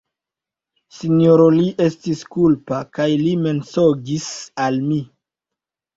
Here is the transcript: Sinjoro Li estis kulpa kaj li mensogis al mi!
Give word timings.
Sinjoro 0.99 1.43
Li 1.57 1.67
estis 1.89 2.25
kulpa 2.37 2.81
kaj 2.99 3.09
li 3.25 3.37
mensogis 3.45 4.29
al 4.65 4.85
mi! 4.91 5.03